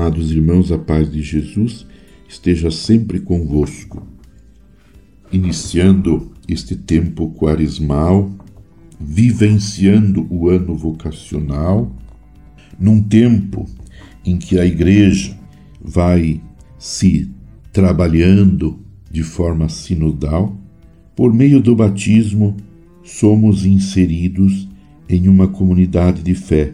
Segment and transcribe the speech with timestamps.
[0.00, 1.84] Amados irmãos, a paz de Jesus
[2.28, 4.06] esteja sempre convosco.
[5.32, 8.30] Iniciando este tempo quaresmal,
[9.00, 11.92] vivenciando o ano vocacional,
[12.78, 13.66] num tempo
[14.24, 15.36] em que a igreja
[15.82, 16.40] vai
[16.78, 17.28] se
[17.72, 18.78] trabalhando
[19.10, 20.56] de forma sinodal,
[21.16, 22.56] por meio do batismo,
[23.02, 24.68] somos inseridos
[25.08, 26.72] em uma comunidade de fé.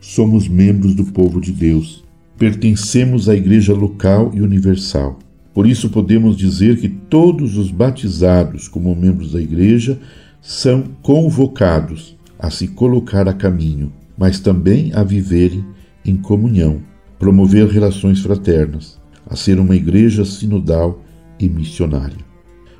[0.00, 2.02] Somos membros do povo de Deus.
[2.42, 5.16] Pertencemos à igreja local e universal.
[5.54, 9.96] Por isso podemos dizer que todos os batizados como membros da igreja
[10.40, 15.64] são convocados a se colocar a caminho, mas também a viverem
[16.04, 16.82] em comunhão,
[17.16, 21.00] promover relações fraternas, a ser uma igreja sinodal
[21.38, 22.26] e missionária.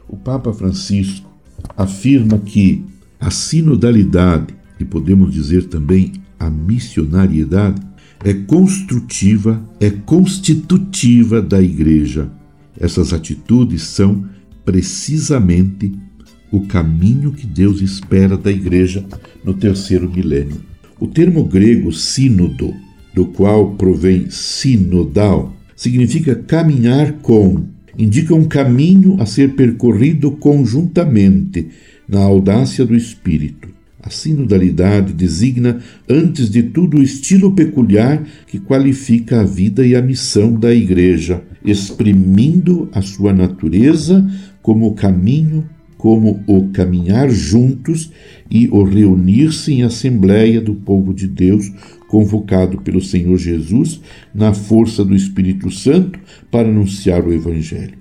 [0.09, 1.31] O Papa Francisco
[1.77, 2.85] afirma que
[3.21, 7.92] a sinodalidade, e podemos dizer também a missionariedade,
[8.25, 12.31] é construtiva, é constitutiva da igreja.
[12.79, 14.25] Essas atitudes são
[14.65, 15.93] precisamente
[16.51, 19.05] o caminho que Deus espera da igreja
[19.45, 20.61] no terceiro milênio.
[21.01, 22.75] O termo grego sínodo,
[23.15, 27.65] do qual provém sinodal, significa caminhar com,
[27.99, 31.69] indica um caminho a ser percorrido conjuntamente
[32.09, 33.69] na audácia do espírito.
[34.03, 40.03] A sinodalidade designa, antes de tudo, o estilo peculiar que qualifica a vida e a
[40.03, 44.29] missão da Igreja, exprimindo a sua natureza
[44.61, 45.65] como o caminho,
[45.97, 48.11] como o caminhar juntos
[48.51, 51.71] e o reunir-se em assembleia do povo de Deus,
[52.09, 54.01] convocado pelo Senhor Jesus
[54.35, 56.19] na força do Espírito Santo
[56.51, 57.99] para anunciar o Evangelho.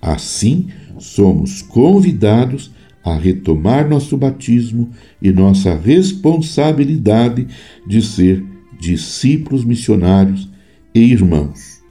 [0.00, 0.68] Assim,
[0.98, 2.70] somos convidados
[3.12, 7.46] a retomar nosso batismo e nossa responsabilidade
[7.86, 8.44] de ser
[8.78, 10.48] discípulos missionários
[10.94, 11.82] e irmãos,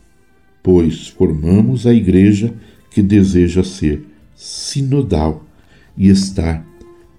[0.64, 2.54] pois formamos a igreja
[2.92, 4.04] que deseja ser
[4.36, 5.46] sinodal
[5.98, 6.66] e estar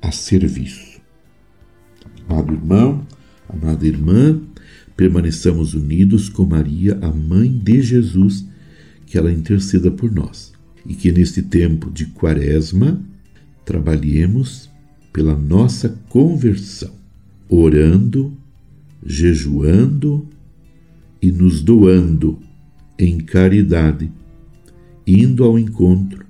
[0.01, 1.01] a serviço.
[2.29, 3.07] Amado irmão,
[3.49, 4.41] amada irmã,
[4.97, 8.47] permaneçamos unidos com Maria, a mãe de Jesus,
[9.07, 10.53] que ela interceda por nós
[10.87, 13.01] e que neste tempo de quaresma
[13.69, 14.71] trabalhemos
[15.13, 16.95] pela nossa conversão,
[17.51, 18.35] orando,
[19.05, 20.27] jejuando
[21.21, 22.39] e nos doando
[22.99, 24.11] em caridade,
[25.07, 26.25] indo ao encontro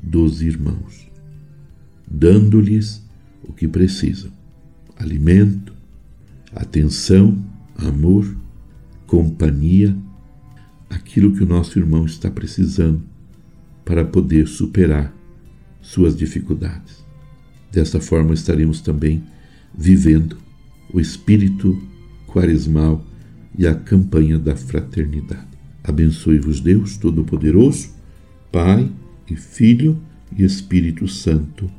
[0.00, 1.10] dos irmãos,
[2.08, 3.04] dando-lhes
[3.42, 4.30] o que precisam:
[4.96, 5.74] alimento,
[6.54, 7.44] atenção,
[7.76, 8.36] amor,
[9.04, 9.96] companhia,
[10.88, 13.02] aquilo que o nosso irmão está precisando
[13.84, 15.12] para poder superar
[15.84, 17.04] suas dificuldades.
[17.70, 19.22] Dessa forma estaremos também
[19.76, 20.36] vivendo
[20.92, 21.80] o espírito
[22.26, 23.04] quaresmal
[23.56, 25.46] e a campanha da fraternidade.
[25.82, 27.90] Abençoe-vos Deus Todo-Poderoso,
[28.50, 28.90] Pai
[29.30, 30.00] e Filho
[30.36, 31.70] e Espírito Santo.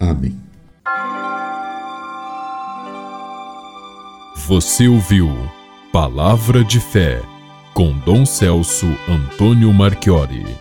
[0.00, 0.34] Amém.
[4.46, 5.28] Você ouviu
[5.92, 7.20] Palavra de Fé
[7.74, 10.58] com Dom Celso Antônio Marchiori.